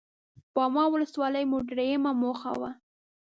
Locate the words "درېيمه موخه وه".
1.69-2.69